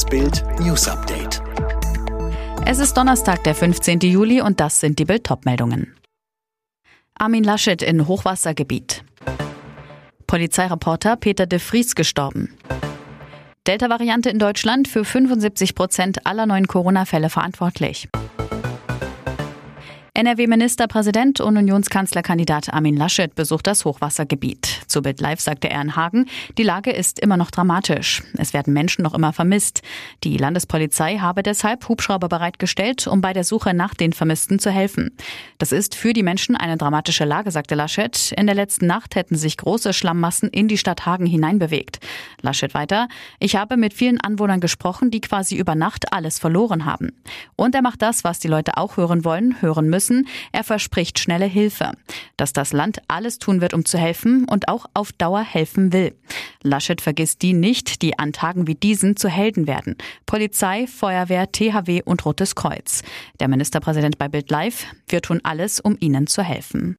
Das 0.00 0.08
Bild 0.08 0.42
News 0.60 0.88
Update. 0.88 1.42
Es 2.64 2.78
ist 2.78 2.96
Donnerstag, 2.96 3.44
der 3.44 3.54
15. 3.54 4.00
Juli 4.00 4.40
und 4.40 4.58
das 4.58 4.80
sind 4.80 4.98
die 4.98 5.04
Bild 5.04 5.28
meldungen 5.44 5.94
Armin 7.18 7.44
Laschet 7.44 7.82
in 7.82 8.08
Hochwassergebiet. 8.08 9.04
Polizeireporter 10.26 11.16
Peter 11.16 11.44
de 11.44 11.58
Vries 11.58 11.94
gestorben. 11.94 12.56
Delta-Variante 13.66 14.30
in 14.30 14.38
Deutschland 14.38 14.88
für 14.88 15.04
75 15.04 15.74
Prozent 15.74 16.26
aller 16.26 16.46
neuen 16.46 16.66
Corona-Fälle 16.66 17.28
verantwortlich. 17.28 18.08
NRW-Ministerpräsident 20.12 21.40
und 21.40 21.56
Unionskanzlerkandidat 21.56 22.74
Armin 22.74 22.96
Laschet 22.96 23.32
besucht 23.36 23.68
das 23.68 23.84
Hochwassergebiet. 23.84 24.80
Zu 24.88 25.02
Bild 25.02 25.20
Live 25.20 25.40
sagte 25.40 25.70
er 25.70 25.80
in 25.80 25.94
Hagen, 25.94 26.26
die 26.58 26.64
Lage 26.64 26.90
ist 26.90 27.20
immer 27.20 27.36
noch 27.36 27.52
dramatisch. 27.52 28.24
Es 28.36 28.52
werden 28.52 28.74
Menschen 28.74 29.02
noch 29.02 29.14
immer 29.14 29.32
vermisst. 29.32 29.82
Die 30.24 30.36
Landespolizei 30.36 31.18
habe 31.18 31.44
deshalb 31.44 31.88
Hubschrauber 31.88 32.28
bereitgestellt, 32.28 33.06
um 33.06 33.20
bei 33.20 33.32
der 33.32 33.44
Suche 33.44 33.72
nach 33.72 33.94
den 33.94 34.12
Vermissten 34.12 34.58
zu 34.58 34.72
helfen. 34.72 35.16
Das 35.58 35.70
ist 35.70 35.94
für 35.94 36.12
die 36.12 36.24
Menschen 36.24 36.56
eine 36.56 36.76
dramatische 36.76 37.24
Lage, 37.24 37.52
sagte 37.52 37.76
Laschet. 37.76 38.32
In 38.36 38.46
der 38.46 38.56
letzten 38.56 38.86
Nacht 38.86 39.14
hätten 39.14 39.36
sich 39.36 39.56
große 39.58 39.92
Schlammmassen 39.92 40.48
in 40.48 40.66
die 40.66 40.78
Stadt 40.78 41.06
Hagen 41.06 41.26
hineinbewegt. 41.26 42.00
Laschet 42.42 42.74
weiter, 42.74 43.06
ich 43.38 43.54
habe 43.54 43.76
mit 43.76 43.94
vielen 43.94 44.20
Anwohnern 44.20 44.60
gesprochen, 44.60 45.12
die 45.12 45.20
quasi 45.20 45.54
über 45.54 45.76
Nacht 45.76 46.12
alles 46.12 46.40
verloren 46.40 46.84
haben. 46.84 47.12
Und 47.54 47.76
er 47.76 47.82
macht 47.82 48.02
das, 48.02 48.24
was 48.24 48.40
die 48.40 48.48
Leute 48.48 48.76
auch 48.76 48.96
hören 48.96 49.24
wollen, 49.24 49.62
hören 49.62 49.88
müssen 49.88 49.99
müssen. 50.00 50.26
Er 50.52 50.64
verspricht 50.64 51.18
schnelle 51.18 51.44
Hilfe. 51.44 51.92
Dass 52.38 52.54
das 52.54 52.72
Land 52.72 53.02
alles 53.08 53.38
tun 53.38 53.60
wird, 53.60 53.74
um 53.74 53.84
zu 53.84 53.98
helfen 53.98 54.46
und 54.48 54.68
auch 54.68 54.86
auf 54.94 55.12
Dauer 55.12 55.42
helfen 55.42 55.92
will. 55.92 56.14
Laschet 56.62 57.02
vergisst 57.02 57.42
die 57.42 57.52
nicht, 57.52 58.00
die 58.00 58.18
an 58.18 58.32
Tagen 58.32 58.66
wie 58.66 58.74
diesen 58.74 59.16
zu 59.16 59.28
Helden 59.28 59.66
werden. 59.66 59.96
Polizei, 60.24 60.86
Feuerwehr, 60.86 61.52
THW 61.52 62.02
und 62.02 62.24
Rotes 62.24 62.54
Kreuz. 62.54 63.02
Der 63.40 63.48
Ministerpräsident 63.48 64.16
bei 64.16 64.28
Bild 64.28 64.50
Live, 64.50 64.86
wir 65.06 65.20
tun 65.20 65.40
alles, 65.42 65.80
um 65.80 65.98
ihnen 66.00 66.26
zu 66.26 66.42
helfen. 66.42 66.96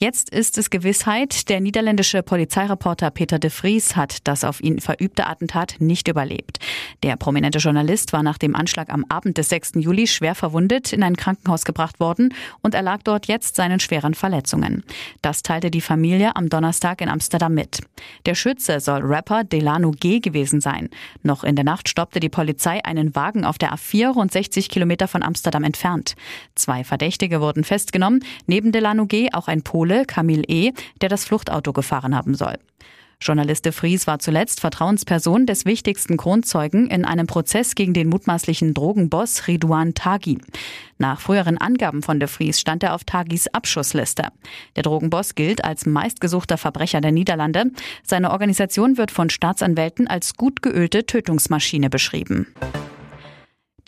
Jetzt 0.00 0.30
ist 0.30 0.56
es 0.58 0.70
Gewissheit, 0.70 1.48
der 1.48 1.60
niederländische 1.60 2.22
Polizeireporter 2.22 3.10
Peter 3.10 3.40
de 3.40 3.50
Vries 3.50 3.96
hat 3.96 4.28
das 4.28 4.44
auf 4.44 4.62
ihn 4.62 4.78
verübte 4.78 5.26
Attentat 5.26 5.74
nicht 5.80 6.06
überlebt. 6.06 6.60
Der 7.02 7.16
prominente 7.16 7.58
Journalist 7.58 8.12
war 8.12 8.22
nach 8.22 8.38
dem 8.38 8.54
Anschlag 8.54 8.90
am 8.90 9.04
Abend 9.08 9.38
des 9.38 9.48
6. 9.48 9.72
Juli 9.74 10.06
schwer 10.06 10.36
verwundet 10.36 10.92
in 10.92 11.02
ein 11.02 11.16
Krankenhaus 11.16 11.64
gebracht 11.64 11.98
worden 11.98 12.32
und 12.62 12.76
erlag 12.76 13.00
dort 13.02 13.26
jetzt 13.26 13.56
seinen 13.56 13.80
schweren 13.80 14.14
Verletzungen. 14.14 14.84
Das 15.20 15.42
teilte 15.42 15.68
die 15.68 15.80
Familie 15.80 16.36
am 16.36 16.48
Donnerstag 16.48 17.00
in 17.00 17.08
Amsterdam 17.08 17.54
mit. 17.54 17.80
Der 18.24 18.36
Schütze 18.36 18.78
soll 18.78 19.00
Rapper 19.02 19.42
Delano 19.42 19.90
G 19.90 20.20
gewesen 20.20 20.60
sein. 20.60 20.90
Noch 21.24 21.42
in 21.42 21.56
der 21.56 21.64
Nacht 21.64 21.88
stoppte 21.88 22.20
die 22.20 22.28
Polizei 22.28 22.84
einen 22.84 23.16
Wagen 23.16 23.44
auf 23.44 23.58
der 23.58 23.74
A4 23.74 24.12
rund 24.12 24.30
60 24.30 24.68
Kilometer 24.68 25.08
von 25.08 25.24
Amsterdam 25.24 25.64
entfernt. 25.64 26.14
Zwei 26.54 26.84
Verdächtige 26.84 27.40
wurden 27.40 27.64
festgenommen, 27.64 28.24
neben 28.46 28.70
Delano 28.70 29.04
G 29.04 29.30
auch 29.32 29.48
ein 29.48 29.62
Pole 29.62 29.87
Pole, 29.88 30.04
Camille 30.04 30.44
E., 30.46 30.72
der 31.00 31.08
das 31.08 31.24
Fluchtauto 31.24 31.72
gefahren 31.72 32.14
haben 32.14 32.34
soll. 32.34 32.58
Journalist 33.20 33.64
de 33.64 33.72
Vries 33.72 34.06
war 34.06 34.20
zuletzt 34.20 34.60
Vertrauensperson 34.60 35.44
des 35.44 35.64
wichtigsten 35.64 36.16
Kronzeugen 36.16 36.88
in 36.88 37.04
einem 37.04 37.26
Prozess 37.26 37.74
gegen 37.74 37.92
den 37.92 38.08
mutmaßlichen 38.08 38.74
Drogenboss 38.74 39.48
Ridouan 39.48 39.94
Taghi. 39.94 40.38
Nach 40.98 41.20
früheren 41.20 41.58
Angaben 41.58 42.02
von 42.02 42.20
de 42.20 42.28
Vries 42.28 42.60
stand 42.60 42.84
er 42.84 42.94
auf 42.94 43.02
Taghis 43.02 43.48
Abschussliste. 43.48 44.28
Der 44.76 44.84
Drogenboss 44.84 45.34
gilt 45.34 45.64
als 45.64 45.84
meistgesuchter 45.84 46.58
Verbrecher 46.58 47.00
der 47.00 47.10
Niederlande. 47.10 47.72
Seine 48.04 48.30
Organisation 48.30 48.98
wird 48.98 49.10
von 49.10 49.30
Staatsanwälten 49.30 50.06
als 50.06 50.34
gut 50.34 50.62
geölte 50.62 51.04
Tötungsmaschine 51.04 51.90
beschrieben. 51.90 52.46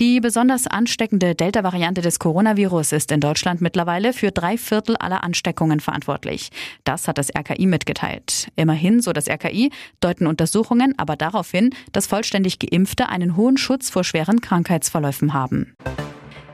Die 0.00 0.18
besonders 0.18 0.66
ansteckende 0.66 1.34
Delta-Variante 1.34 2.00
des 2.00 2.18
Coronavirus 2.18 2.92
ist 2.92 3.12
in 3.12 3.20
Deutschland 3.20 3.60
mittlerweile 3.60 4.14
für 4.14 4.30
drei 4.30 4.56
Viertel 4.56 4.96
aller 4.96 5.22
Ansteckungen 5.22 5.78
verantwortlich. 5.78 6.48
Das 6.84 7.06
hat 7.06 7.18
das 7.18 7.28
RKI 7.28 7.66
mitgeteilt. 7.66 8.48
Immerhin, 8.56 9.02
so 9.02 9.12
das 9.12 9.28
RKI, 9.28 9.70
deuten 10.00 10.26
Untersuchungen 10.26 10.94
aber 10.96 11.16
darauf 11.16 11.50
hin, 11.50 11.74
dass 11.92 12.06
vollständig 12.06 12.58
Geimpfte 12.58 13.10
einen 13.10 13.36
hohen 13.36 13.58
Schutz 13.58 13.90
vor 13.90 14.02
schweren 14.02 14.40
Krankheitsverläufen 14.40 15.34
haben. 15.34 15.74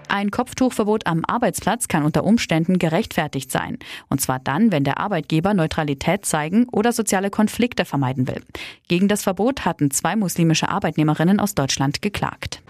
Ein 0.09 0.33
Kopftuchverbot 0.33 1.07
am 1.07 1.25
Arbeitsplatz 1.25 1.87
kann 1.87 2.03
unter 2.03 2.25
Umständen 2.25 2.81
gerechtfertigt 2.81 3.53
sein. 3.53 3.79
Und 4.09 4.21
zwar 4.21 4.41
dann, 4.41 4.73
wenn 4.73 4.83
der 4.83 4.99
Arbeitgeber 4.99 5.55
Neutralität 5.55 6.27
zeigen 6.27 6.67
oder 6.73 6.91
soziale 6.93 7.31
Konflikte 7.31 7.85
vermeiden 7.85 8.27
will. 8.27 8.43
Gegen 8.89 9.07
das 9.07 9.23
Verbot 9.23 9.65
hatten 9.65 9.93
zwei 9.93 10.17
muslimische 10.17 10.69
Arbeitnehmerinnen 10.69 11.39
aus 11.39 11.55
Deutschland 11.55 12.03
geklagt. 12.03 12.61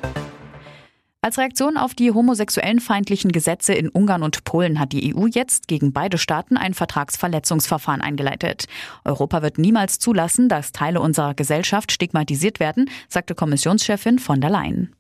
Als 1.27 1.39
Reaktion 1.39 1.77
auf 1.77 1.93
die 1.93 2.13
homosexuellen 2.13 2.79
feindlichen 2.79 3.33
Gesetze 3.33 3.75
in 3.75 3.89
Ungarn 3.89 4.23
und 4.23 4.45
Polen 4.45 4.79
hat 4.79 4.93
die 4.93 5.13
EU 5.13 5.27
jetzt 5.27 5.67
gegen 5.67 5.93
beide 5.93 6.19
Staaten 6.19 6.57
ein 6.57 6.73
Vertragsverletzungsverfahren 6.73 8.01
eingeleitet. 8.01 8.67
Europa 9.05 9.43
wird 9.43 9.59
niemals 9.59 9.99
zulassen, 9.99 10.49
dass 10.49 10.71
Teile 10.71 11.01
unserer 11.01 11.35
Gesellschaft 11.35 11.91
stigmatisiert 11.91 12.61
werden, 12.61 12.89
sagte 13.09 13.35
Kommissionschefin 13.35 14.21
von 14.21 14.41
der 14.41 14.51
Leyen. 14.51 14.95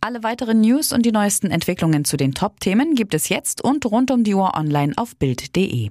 Alle 0.00 0.22
weiteren 0.22 0.62
News 0.62 0.94
und 0.94 1.04
die 1.04 1.12
neuesten 1.12 1.50
Entwicklungen 1.50 2.06
zu 2.06 2.16
den 2.16 2.32
Top-Themen 2.32 2.94
gibt 2.94 3.12
es 3.12 3.28
jetzt 3.28 3.62
und 3.62 3.84
rund 3.84 4.10
um 4.10 4.24
die 4.24 4.34
Uhr 4.34 4.56
online 4.56 4.94
auf 4.96 5.14
Bild.de. 5.14 5.90